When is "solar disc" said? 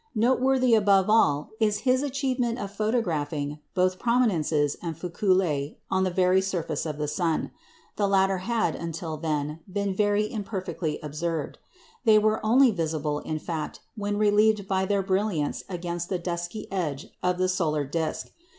17.47-18.31